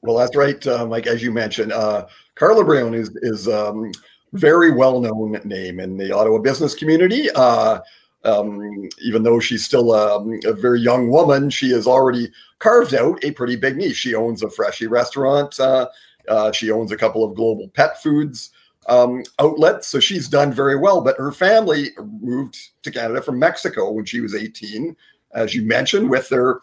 Well, 0.02 0.18
that's 0.18 0.36
right, 0.36 0.66
uh, 0.66 0.88
Mike. 0.88 1.06
As 1.06 1.22
you 1.22 1.32
mentioned, 1.32 1.72
uh, 1.72 2.08
Carla 2.36 2.66
Brown 2.66 2.96
is 2.96 3.16
is 3.22 3.48
um, 3.48 3.92
very 4.34 4.72
well 4.72 5.00
known 5.00 5.40
name 5.44 5.80
in 5.80 5.98
the 5.98 6.12
Ottawa 6.12 6.40
business 6.40 6.76
community. 6.76 7.30
Uh, 7.32 7.80
um, 8.24 8.90
even 9.02 9.24
though 9.24 9.40
she's 9.40 9.66
still 9.66 9.94
um, 9.94 10.40
a 10.46 10.54
very 10.54 10.80
young 10.80 11.10
woman, 11.10 11.50
she 11.50 11.72
has 11.72 11.88
already 11.88 12.32
carved 12.60 12.94
out 12.94 13.24
a 13.24 13.32
pretty 13.32 13.56
big 13.56 13.78
niche. 13.78 13.98
She 13.98 14.16
owns 14.16 14.44
a 14.44 14.50
Freshii 14.50 14.88
restaurant. 14.88 15.60
Uh, 15.60 15.88
uh, 16.28 16.52
she 16.52 16.72
owns 16.72 16.92
a 16.92 16.98
couple 16.98 17.24
of 17.24 17.36
global 17.36 17.68
pet 17.70 18.02
foods 18.02 18.52
um, 18.88 19.24
outlets. 19.40 19.88
So 19.88 20.00
she's 20.00 20.28
done 20.28 20.54
very 20.54 20.76
well. 20.76 21.02
But 21.02 21.18
her 21.18 21.32
family 21.32 21.90
moved 22.22 22.58
to 22.84 22.92
Canada 22.92 23.22
from 23.22 23.40
Mexico 23.40 23.92
when 23.92 24.06
she 24.06 24.22
was 24.22 24.36
18, 24.36 24.96
as 25.34 25.56
you 25.56 25.64
mentioned, 25.64 26.10
with 26.10 26.30
their 26.30 26.60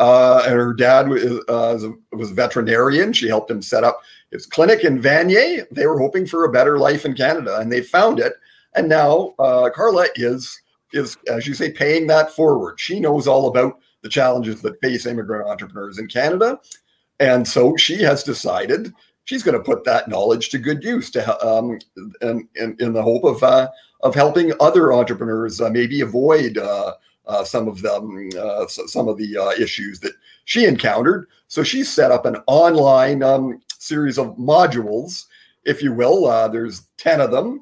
uh, 0.00 0.42
and 0.46 0.54
her 0.54 0.72
dad 0.72 1.08
was, 1.08 1.22
uh, 1.48 1.90
was 2.12 2.30
a 2.30 2.34
veterinarian. 2.34 3.12
She 3.12 3.28
helped 3.28 3.50
him 3.50 3.60
set 3.60 3.84
up 3.84 4.00
his 4.30 4.46
clinic 4.46 4.82
in 4.82 5.00
Vanier. 5.00 5.66
They 5.70 5.86
were 5.86 5.98
hoping 5.98 6.26
for 6.26 6.44
a 6.44 6.52
better 6.52 6.78
life 6.78 7.04
in 7.04 7.14
Canada, 7.14 7.58
and 7.58 7.70
they 7.70 7.82
found 7.82 8.18
it. 8.18 8.32
And 8.74 8.88
now 8.88 9.34
uh, 9.38 9.68
Carla 9.70 10.06
is 10.16 10.60
is, 10.92 11.16
as 11.28 11.46
you 11.46 11.54
say, 11.54 11.70
paying 11.70 12.06
that 12.08 12.32
forward. 12.32 12.80
She 12.80 12.98
knows 12.98 13.28
all 13.28 13.46
about 13.46 13.78
the 14.02 14.08
challenges 14.08 14.60
that 14.62 14.80
face 14.80 15.06
immigrant 15.06 15.46
entrepreneurs 15.46 15.98
in 15.98 16.08
Canada. 16.08 16.58
And 17.20 17.46
so 17.46 17.76
she 17.76 18.02
has 18.02 18.24
decided 18.24 18.92
she's 19.24 19.42
going 19.42 19.56
to 19.56 19.62
put 19.62 19.84
that 19.84 20.08
knowledge 20.08 20.48
to 20.48 20.58
good 20.58 20.82
use 20.82 21.10
to 21.10 21.46
um, 21.46 21.78
in, 22.22 22.92
the 22.92 23.02
hope 23.02 23.24
of 23.24 23.42
uh, 23.42 23.68
of 24.02 24.14
helping 24.14 24.52
other 24.60 24.94
entrepreneurs 24.94 25.60
uh, 25.60 25.68
maybe 25.68 26.00
avoid 26.00 26.58
uh, 27.30 27.40
uh 27.40 27.44
some 27.44 27.68
of 27.68 27.82
them 27.82 28.30
uh, 28.38 28.66
some 28.66 29.08
of 29.08 29.16
the 29.16 29.36
uh, 29.36 29.50
issues 29.50 30.00
that 30.00 30.12
she 30.44 30.64
encountered. 30.64 31.26
So 31.48 31.62
she 31.62 31.84
set 31.84 32.10
up 32.10 32.26
an 32.26 32.36
online 32.46 33.22
um, 33.22 33.60
series 33.78 34.18
of 34.18 34.36
modules, 34.36 35.26
if 35.64 35.82
you 35.82 35.92
will. 35.92 36.26
there's 36.50 36.82
ten 36.96 37.20
of 37.20 37.30
them, 37.30 37.60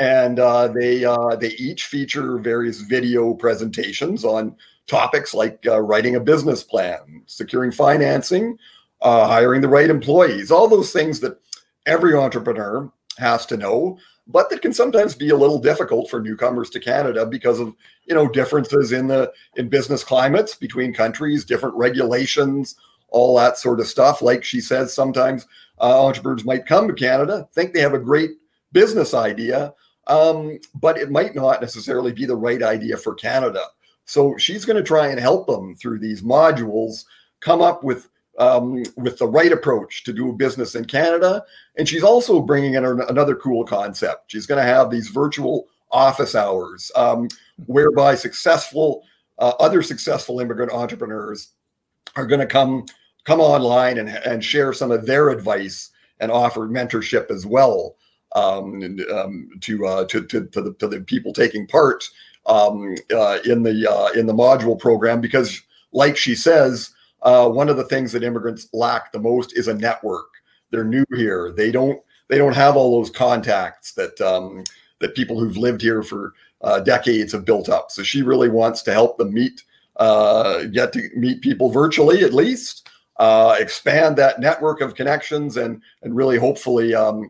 and 0.00 0.38
uh, 0.38 0.68
they 0.68 1.04
uh, 1.04 1.36
they 1.36 1.50
each 1.50 1.86
feature 1.86 2.38
various 2.38 2.80
video 2.80 3.34
presentations 3.34 4.24
on 4.24 4.56
topics 4.86 5.34
like 5.34 5.64
uh, 5.66 5.80
writing 5.80 6.16
a 6.16 6.20
business 6.20 6.64
plan, 6.64 7.22
securing 7.26 7.70
financing, 7.70 8.58
uh, 9.02 9.28
hiring 9.28 9.60
the 9.60 9.68
right 9.68 9.90
employees, 9.90 10.50
all 10.50 10.66
those 10.66 10.92
things 10.92 11.20
that 11.20 11.38
every 11.86 12.14
entrepreneur 12.14 12.90
has 13.18 13.44
to 13.46 13.56
know. 13.56 13.98
But 14.30 14.50
that 14.50 14.62
can 14.62 14.72
sometimes 14.72 15.14
be 15.14 15.30
a 15.30 15.36
little 15.36 15.58
difficult 15.58 16.08
for 16.08 16.20
newcomers 16.20 16.70
to 16.70 16.80
Canada 16.80 17.26
because 17.26 17.60
of 17.60 17.74
you 18.06 18.14
know 18.14 18.28
differences 18.28 18.92
in 18.92 19.08
the 19.08 19.32
in 19.56 19.68
business 19.68 20.04
climates 20.04 20.54
between 20.54 20.94
countries, 20.94 21.44
different 21.44 21.74
regulations, 21.74 22.76
all 23.08 23.36
that 23.36 23.58
sort 23.58 23.80
of 23.80 23.86
stuff. 23.86 24.22
Like 24.22 24.44
she 24.44 24.60
says, 24.60 24.92
sometimes 24.92 25.46
uh, 25.80 26.04
entrepreneurs 26.04 26.44
might 26.44 26.66
come 26.66 26.88
to 26.88 26.94
Canada, 26.94 27.48
think 27.52 27.72
they 27.72 27.80
have 27.80 27.94
a 27.94 27.98
great 27.98 28.30
business 28.72 29.14
idea, 29.14 29.74
um, 30.06 30.58
but 30.74 30.98
it 30.98 31.10
might 31.10 31.34
not 31.34 31.60
necessarily 31.60 32.12
be 32.12 32.26
the 32.26 32.36
right 32.36 32.62
idea 32.62 32.96
for 32.96 33.14
Canada. 33.14 33.64
So 34.04 34.36
she's 34.36 34.64
going 34.64 34.76
to 34.76 34.82
try 34.82 35.08
and 35.08 35.20
help 35.20 35.46
them 35.46 35.76
through 35.76 36.00
these 36.00 36.22
modules 36.22 37.04
come 37.40 37.62
up 37.62 37.82
with 37.82 38.08
um, 38.38 38.82
with 38.96 39.18
the 39.18 39.26
right 39.26 39.52
approach 39.52 40.04
to 40.04 40.12
do 40.12 40.32
business 40.32 40.74
in 40.74 40.84
Canada. 40.84 41.42
And 41.76 41.88
she's 41.88 42.02
also 42.02 42.40
bringing 42.40 42.74
in 42.74 42.84
another 42.84 43.34
cool 43.34 43.64
concept. 43.64 44.30
She's 44.30 44.46
going 44.46 44.64
to 44.64 44.72
have 44.72 44.90
these 44.90 45.08
virtual 45.08 45.68
office 45.90 46.34
hours, 46.34 46.90
um, 46.94 47.28
whereby 47.66 48.14
successful 48.14 49.02
uh, 49.38 49.54
other 49.58 49.82
successful 49.82 50.40
immigrant 50.40 50.70
entrepreneurs 50.70 51.52
are 52.14 52.26
going 52.26 52.40
to 52.40 52.46
come 52.46 52.84
come 53.24 53.40
online 53.40 53.98
and, 53.98 54.08
and 54.08 54.44
share 54.44 54.72
some 54.72 54.90
of 54.90 55.06
their 55.06 55.30
advice 55.30 55.90
and 56.20 56.30
offer 56.30 56.68
mentorship 56.68 57.30
as 57.30 57.46
well 57.46 57.96
um, 58.34 58.98
um, 59.12 59.48
to, 59.60 59.86
uh, 59.86 60.04
to, 60.06 60.24
to, 60.26 60.46
to, 60.46 60.62
the, 60.62 60.74
to 60.74 60.88
the 60.88 61.00
people 61.00 61.32
taking 61.32 61.66
part 61.66 62.04
um, 62.46 62.94
uh, 63.14 63.38
in 63.44 63.62
the 63.62 63.90
uh, 63.90 64.08
in 64.18 64.26
the 64.26 64.32
module 64.32 64.78
program 64.78 65.20
because, 65.20 65.60
like 65.92 66.16
she 66.16 66.34
says, 66.34 66.90
uh, 67.22 67.48
one 67.48 67.68
of 67.68 67.76
the 67.76 67.84
things 67.84 68.12
that 68.12 68.22
immigrants 68.22 68.68
lack 68.72 69.12
the 69.12 69.18
most 69.18 69.56
is 69.56 69.68
a 69.68 69.74
network. 69.74 70.28
They're 70.70 70.84
new 70.84 71.04
here. 71.14 71.52
They 71.52 71.70
don't 71.70 72.00
they 72.28 72.38
don't 72.38 72.54
have 72.54 72.76
all 72.76 72.98
those 72.98 73.10
contacts 73.10 73.92
that 73.94 74.20
um, 74.20 74.64
that 75.00 75.14
people 75.14 75.38
who've 75.38 75.56
lived 75.56 75.82
here 75.82 76.02
for 76.02 76.34
uh, 76.62 76.80
decades 76.80 77.32
have 77.32 77.44
built 77.44 77.68
up. 77.68 77.90
So 77.90 78.02
she 78.02 78.22
really 78.22 78.48
wants 78.48 78.82
to 78.82 78.92
help 78.92 79.18
them 79.18 79.34
meet 79.34 79.64
uh, 79.96 80.64
get 80.64 80.92
to 80.94 81.08
meet 81.14 81.42
people 81.42 81.70
virtually 81.70 82.24
at 82.24 82.32
least, 82.32 82.88
uh, 83.18 83.56
expand 83.58 84.16
that 84.16 84.40
network 84.40 84.80
of 84.80 84.94
connections, 84.94 85.56
and 85.56 85.82
and 86.02 86.16
really 86.16 86.38
hopefully 86.38 86.94
um, 86.94 87.28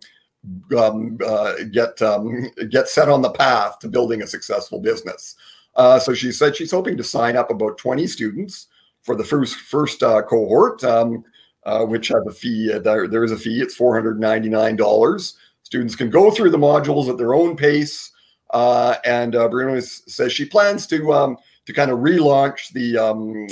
um, 0.79 1.19
uh, 1.27 1.55
get 1.73 2.01
um, 2.03 2.49
get 2.69 2.89
set 2.89 3.09
on 3.09 3.23
the 3.23 3.31
path 3.31 3.79
to 3.81 3.89
building 3.89 4.23
a 4.23 4.27
successful 4.27 4.81
business. 4.81 5.35
Uh, 5.75 5.99
so 5.99 6.15
she 6.15 6.33
said 6.33 6.55
she's 6.55 6.71
hoping 6.71 6.97
to 6.97 7.05
sign 7.05 7.37
up 7.37 7.51
about 7.51 7.79
20 7.79 8.07
students 8.07 8.67
for 9.03 9.17
the 9.17 9.25
first 9.25 9.57
first 9.57 10.03
uh, 10.03 10.23
cohort, 10.23 10.83
um, 10.85 11.25
uh, 11.65 11.85
which 11.85 12.09
have 12.09 12.27
a 12.29 12.33
fee. 12.33 12.73
Uh, 12.73 12.79
there, 12.79 13.09
there 13.09 13.25
is 13.25 13.33
a 13.33 13.39
fee. 13.39 13.61
It's 13.61 13.75
four 13.75 13.95
hundred 13.95 14.21
ninety 14.21 14.49
nine 14.49 14.77
dollars. 14.77 15.35
Students 15.63 15.97
can 15.97 16.11
go 16.11 16.31
through 16.31 16.51
the 16.51 16.59
modules 16.59 17.09
at 17.09 17.17
their 17.17 17.35
own 17.35 17.57
pace. 17.57 18.11
Uh, 18.53 18.97
and 19.05 19.33
Bruno 19.33 19.79
says 19.79 20.33
she 20.33 20.45
plans 20.45 20.87
to 20.89 21.13
um, 21.13 21.37
to 21.67 21.73
kind 21.73 21.91
of 21.91 22.01
relaunch 22.01 22.73
the 22.73 22.99
um, 22.99 23.47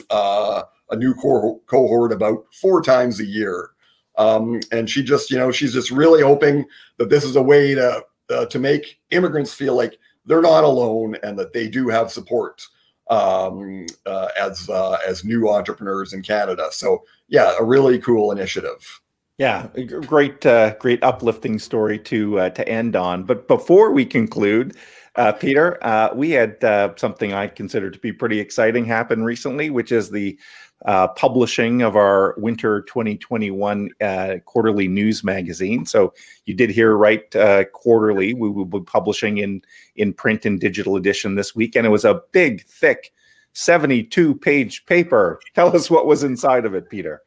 a 0.90 0.96
new 0.96 1.14
cohort 1.14 2.12
about 2.12 2.44
four 2.60 2.82
times 2.82 3.20
a 3.20 3.24
year. 3.24 3.70
Um, 4.16 4.60
and 4.72 4.90
she 4.90 5.02
just, 5.02 5.30
you 5.30 5.38
know, 5.38 5.52
she's 5.52 5.72
just 5.72 5.90
really 5.90 6.22
hoping 6.22 6.64
that 6.96 7.08
this 7.08 7.24
is 7.24 7.36
a 7.36 7.42
way 7.42 7.74
to 7.74 8.02
uh, 8.30 8.46
to 8.46 8.58
make 8.58 8.98
immigrants 9.10 9.54
feel 9.54 9.76
like 9.76 9.98
they're 10.26 10.42
not 10.42 10.64
alone 10.64 11.16
and 11.22 11.38
that 11.38 11.52
they 11.52 11.68
do 11.68 11.88
have 11.88 12.10
support 12.10 12.66
um, 13.10 13.86
uh, 14.06 14.28
as 14.38 14.68
uh, 14.68 14.98
as 15.06 15.24
new 15.24 15.48
entrepreneurs 15.48 16.12
in 16.12 16.22
Canada. 16.22 16.68
So 16.70 17.04
yeah, 17.28 17.54
a 17.58 17.64
really 17.64 17.98
cool 17.98 18.32
initiative. 18.32 19.00
Yeah, 19.38 19.68
great, 20.00 20.44
uh, 20.44 20.74
great 20.80 21.02
uplifting 21.04 21.60
story 21.60 21.98
to 22.00 22.40
uh, 22.40 22.50
to 22.50 22.68
end 22.68 22.96
on. 22.96 23.22
But 23.22 23.46
before 23.46 23.92
we 23.92 24.04
conclude, 24.04 24.76
uh, 25.14 25.32
Peter, 25.32 25.78
uh, 25.84 26.10
we 26.12 26.30
had 26.30 26.62
uh, 26.64 26.92
something 26.96 27.32
I 27.32 27.46
consider 27.46 27.88
to 27.90 27.98
be 28.00 28.12
pretty 28.12 28.40
exciting 28.40 28.84
happen 28.84 29.22
recently, 29.22 29.70
which 29.70 29.92
is 29.92 30.10
the 30.10 30.38
uh, 30.84 31.08
publishing 31.08 31.82
of 31.82 31.96
our 31.96 32.34
winter 32.38 32.82
2021 32.82 33.90
uh, 34.00 34.36
quarterly 34.44 34.88
news 34.88 35.24
magazine. 35.24 35.84
So 35.84 36.14
you 36.46 36.54
did 36.54 36.70
hear 36.70 36.96
right, 36.96 37.34
uh, 37.34 37.64
quarterly. 37.72 38.34
We 38.34 38.48
will 38.48 38.64
be 38.64 38.80
publishing 38.80 39.38
in 39.38 39.62
in 39.96 40.12
print 40.12 40.46
and 40.46 40.60
digital 40.60 40.96
edition 40.96 41.34
this 41.34 41.54
week, 41.54 41.74
and 41.74 41.86
it 41.86 41.90
was 41.90 42.04
a 42.04 42.22
big, 42.32 42.64
thick, 42.66 43.12
72 43.54 44.36
page 44.36 44.86
paper. 44.86 45.40
Tell 45.54 45.74
us 45.74 45.90
what 45.90 46.06
was 46.06 46.22
inside 46.22 46.64
of 46.64 46.74
it, 46.74 46.88
Peter. 46.88 47.22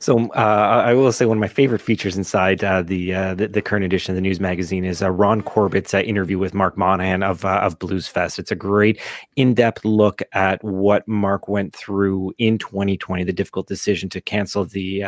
So 0.00 0.28
uh, 0.32 0.82
I 0.86 0.94
will 0.94 1.12
say 1.12 1.26
one 1.26 1.38
of 1.38 1.40
my 1.40 1.48
favorite 1.48 1.80
features 1.80 2.16
inside 2.16 2.62
uh, 2.62 2.82
the, 2.82 3.14
uh, 3.14 3.34
the, 3.34 3.48
the 3.48 3.62
current 3.62 3.84
edition 3.84 4.12
of 4.12 4.16
the 4.16 4.20
news 4.20 4.40
magazine 4.40 4.84
is 4.84 5.02
uh, 5.02 5.10
Ron 5.10 5.42
Corbett's 5.42 5.94
uh, 5.94 5.98
interview 5.98 6.38
with 6.38 6.54
Mark 6.54 6.76
Monahan 6.76 7.22
of 7.22 7.44
uh, 7.44 7.60
of 7.62 7.78
Blues 7.78 8.08
Fest. 8.08 8.38
It's 8.38 8.50
a 8.50 8.56
great 8.56 9.00
in 9.36 9.54
depth 9.54 9.84
look 9.84 10.22
at 10.32 10.62
what 10.62 11.06
Mark 11.08 11.48
went 11.48 11.74
through 11.74 12.32
in 12.38 12.58
2020, 12.58 13.24
the 13.24 13.32
difficult 13.32 13.66
decision 13.66 14.08
to 14.10 14.20
cancel 14.20 14.64
the 14.64 15.00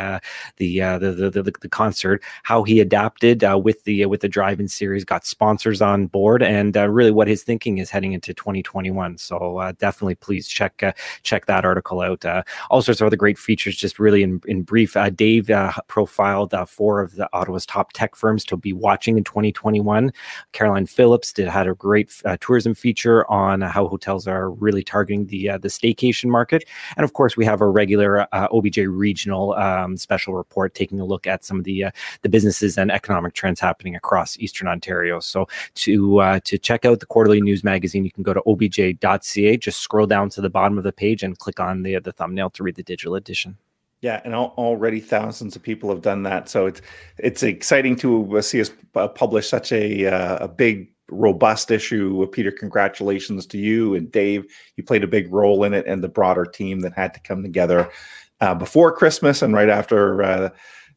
the, 0.57 0.79
the, 0.99 1.29
the, 1.29 1.53
the 1.61 1.69
concert, 1.69 2.23
how 2.43 2.63
he 2.63 2.79
adapted 2.79 3.43
with 3.63 3.83
the 3.83 4.05
with 4.05 4.21
the 4.21 4.29
drive-in 4.29 4.67
series, 4.67 5.03
got 5.03 5.25
sponsors 5.25 5.81
on 5.81 6.07
board, 6.07 6.43
and 6.43 6.75
really 6.75 7.11
what 7.11 7.27
his 7.27 7.43
thinking 7.43 7.77
is 7.77 7.89
heading 7.89 8.13
into 8.13 8.33
2021. 8.33 9.17
So 9.17 9.71
definitely, 9.77 10.15
please 10.15 10.47
check 10.47 10.83
check 11.23 11.45
that 11.45 11.65
article 11.65 12.01
out. 12.01 12.25
all 12.69 12.81
sorts 12.81 13.01
of 13.01 13.07
other 13.07 13.15
great 13.15 13.37
features, 13.37 13.75
just 13.75 13.99
really 13.99 14.23
in 14.23 14.40
in 14.45 14.63
brief, 14.63 14.95
uh, 14.95 15.09
Dave 15.09 15.49
uh, 15.49 15.71
profiled 15.87 16.53
uh, 16.53 16.65
four 16.65 17.01
of 17.01 17.15
the 17.15 17.29
Ottawa's 17.33 17.65
top 17.65 17.93
tech 17.93 18.15
firms 18.15 18.45
to 18.45 18.57
be 18.57 18.73
watching 18.73 19.17
in 19.17 19.23
2021. 19.23 20.11
Caroline 20.51 20.85
Phillips 20.85 21.33
did 21.33 21.47
had 21.47 21.67
a 21.67 21.73
great 21.73 22.13
uh, 22.25 22.37
tourism 22.39 22.73
feature 22.73 23.29
on 23.29 23.61
how 23.61 23.87
hotels 23.87 24.27
are 24.27 24.51
really 24.51 24.83
targeting 24.83 25.27
the 25.27 25.49
uh, 25.49 25.57
the 25.57 25.67
staycation 25.67 26.29
market, 26.29 26.63
and 26.97 27.03
of 27.03 27.13
course 27.13 27.35
we 27.35 27.45
have 27.45 27.61
a 27.61 27.67
regular 27.67 28.27
OBJ 28.33 28.77
regional 28.77 29.53
um, 29.53 29.97
special 29.97 30.33
report 30.33 30.73
taking 30.73 30.99
a 30.99 31.05
look 31.05 31.27
at 31.27 31.43
some 31.43 31.57
of 31.57 31.63
the 31.63 31.85
the 32.21 32.29
businesses 32.29 32.77
and 32.77 32.91
economic 32.91 33.33
trends 33.33 33.59
happening 33.59 33.95
across 33.95 34.37
Eastern 34.39 34.67
Ontario. 34.67 35.19
So 35.19 35.47
to 35.75 36.39
to 36.43 36.57
check 36.57 36.85
out 36.85 36.99
the 36.99 37.05
quarterly 37.05 37.41
news 37.41 37.63
magazine, 37.63 38.05
you 38.05 38.11
can 38.11 38.23
go 38.23 38.33
to 38.33 38.41
obj.ca. 38.45 39.57
Just 39.57 39.81
scroll 39.81 40.07
down 40.07 40.29
to 40.29 40.41
the 40.41 40.49
bottom 40.49 40.77
of 40.77 40.83
the 40.83 40.93
page 40.93 41.23
and 41.23 41.37
click 41.37 41.59
on 41.59 41.83
the 41.83 41.99
the 41.99 42.11
thumbnail 42.11 42.49
to 42.51 42.63
read 42.63 42.75
the 42.75 42.83
digital 42.83 43.15
edition. 43.15 43.57
Yeah, 44.01 44.19
and 44.25 44.33
already 44.33 44.99
thousands 44.99 45.55
of 45.55 45.61
people 45.61 45.89
have 45.91 46.01
done 46.01 46.23
that. 46.23 46.49
So 46.49 46.65
it's 46.65 46.81
it's 47.19 47.43
exciting 47.43 47.95
to 47.97 48.37
uh, 48.37 48.41
see 48.41 48.59
us 48.59 48.71
uh, 48.95 49.07
publish 49.07 49.47
such 49.47 49.71
a 49.71 50.07
uh, 50.07 50.45
a 50.45 50.47
big 50.47 50.91
robust 51.09 51.69
issue. 51.69 52.25
Peter, 52.31 52.51
congratulations 52.51 53.45
to 53.45 53.59
you 53.59 53.93
and 53.93 54.11
Dave. 54.11 54.45
You 54.75 54.83
played 54.83 55.03
a 55.03 55.07
big 55.07 55.31
role 55.31 55.63
in 55.63 55.75
it, 55.75 55.85
and 55.85 56.03
the 56.03 56.09
broader 56.09 56.45
team 56.45 56.79
that 56.79 56.93
had 56.93 57.13
to 57.13 57.19
come 57.19 57.43
together 57.43 57.91
uh, 58.39 58.55
before 58.55 58.91
Christmas 58.91 59.41
and 59.41 59.53
right 59.53 59.69
after. 59.69 60.23
Uh, 60.23 60.49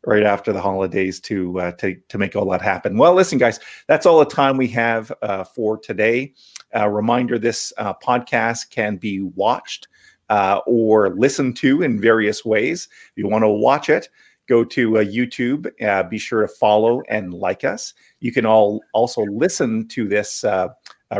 right 0.06 0.24
after 0.24 0.52
the 0.52 0.60
holidays 0.60 1.18
to 1.18 1.58
uh, 1.60 1.72
to 1.72 1.96
to 2.10 2.18
make 2.18 2.36
all 2.36 2.50
that 2.50 2.60
happen. 2.60 2.98
Well, 2.98 3.14
listen, 3.14 3.38
guys, 3.38 3.58
that's 3.86 4.04
all 4.04 4.18
the 4.18 4.26
time 4.26 4.58
we 4.58 4.68
have 4.68 5.10
for 5.54 5.78
today. 5.78 6.34
reminder: 6.74 7.38
this 7.38 7.72
podcast 7.78 8.68
can 8.68 8.96
be 8.96 9.22
watched 9.22 9.88
uh, 10.30 10.60
or 10.66 11.10
listen 11.10 11.52
to 11.54 11.82
in 11.82 12.00
various 12.00 12.44
ways. 12.44 12.88
If 13.10 13.12
you 13.16 13.28
want 13.28 13.44
to 13.44 13.48
watch 13.48 13.88
it, 13.88 14.08
go 14.48 14.64
to 14.64 14.98
uh, 14.98 15.04
YouTube. 15.04 15.70
Uh, 15.82 16.02
be 16.02 16.18
sure 16.18 16.42
to 16.42 16.48
follow 16.48 17.02
and 17.08 17.32
like 17.34 17.64
us. 17.64 17.94
You 18.20 18.32
can 18.32 18.46
all 18.46 18.82
also 18.92 19.22
listen 19.22 19.88
to 19.88 20.08
this 20.08 20.44
uh, 20.44 20.68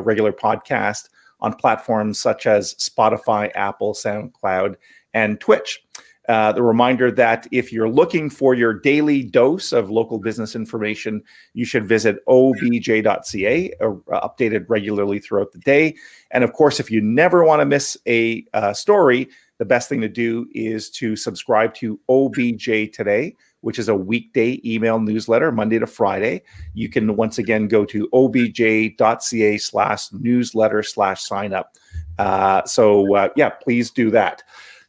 regular 0.01 0.33
podcast 0.33 1.09
on 1.41 1.55
platforms 1.55 2.19
such 2.19 2.47
as 2.47 2.75
Spotify, 2.75 3.51
Apple, 3.55 3.93
SoundCloud, 3.95 4.77
and 5.13 5.41
Twitch. 5.41 5.85
Uh, 6.28 6.52
the 6.52 6.62
reminder 6.62 7.11
that 7.11 7.47
if 7.52 7.71
you're 7.73 7.88
looking 7.88 8.31
for 8.31 8.54
your 8.54 8.73
daily 8.73 9.23
dose 9.23 9.73
of 9.73 9.90
local 9.90 10.19
business 10.19 10.57
information, 10.57 11.23
you 11.52 11.66
should 11.66 11.87
visit 11.87 12.16
obj.ca, 12.26 13.73
uh, 13.81 13.88
updated 14.26 14.64
regularly 14.69 15.19
throughout 15.19 15.52
the 15.52 15.59
day. 15.59 15.95
And 16.31 16.43
of 16.43 16.54
course, 16.54 16.81
if 16.81 16.90
you 16.90 17.02
never 17.02 17.45
want 17.45 17.61
to 17.61 17.66
miss 17.66 17.99
a 18.07 18.45
uh, 18.54 18.73
story, 18.73 19.28
the 19.59 19.64
best 19.64 19.88
thing 19.88 20.00
to 20.00 20.09
do 20.09 20.47
is 20.52 20.90
to 20.90 21.14
subscribe 21.14 21.75
to 21.75 22.00
OBJ 22.09 22.90
Today, 22.93 23.37
which 23.61 23.78
is 23.78 23.88
a 23.88 23.95
weekday 23.95 24.61
email 24.64 24.99
newsletter, 24.99 25.52
Monday 25.52 25.78
to 25.78 25.87
Friday. 25.87 26.43
You 26.73 26.88
can 26.88 27.16
once 27.16 27.38
again 27.38 27.69
go 27.69 27.85
to 27.85 28.09
obj.ca 28.12 29.59
slash 29.59 30.12
newsletter 30.12 30.83
slash 30.83 31.23
sign 31.23 31.52
up. 31.52 31.76
Uh, 32.19 32.64
so, 32.64 33.14
uh, 33.14 33.28
yeah, 33.37 33.50
please 33.50 33.90
do 33.90 34.11
that. 34.11 34.43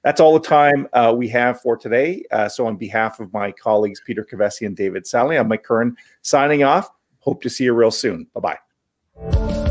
That's 0.05 0.21
all 0.21 0.35
the 0.35 0.47
time 0.47 0.87
uh, 0.93 1.15
we 1.17 1.27
have 1.29 1.59
for 1.61 1.75
today. 1.75 2.23
Uh, 2.29 2.47
so, 2.47 2.67
on 2.67 2.77
behalf 2.77 3.19
of 3.19 3.33
my 3.33 3.51
colleagues 3.51 3.99
Peter 4.05 4.23
Kovessy 4.23 4.67
and 4.67 4.77
David 4.77 5.07
Sali, 5.07 5.35
I'm 5.35 5.47
Mike 5.47 5.63
Curran 5.63 5.97
signing 6.21 6.63
off. 6.63 6.91
Hope 7.21 7.41
to 7.41 7.49
see 7.49 7.63
you 7.63 7.73
real 7.73 7.89
soon. 7.89 8.27
Bye 8.35 8.57
bye. 9.19 9.64